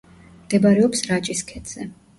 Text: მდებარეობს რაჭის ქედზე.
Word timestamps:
მდებარეობს 0.45 1.07
რაჭის 1.11 1.47
ქედზე. 1.55 1.91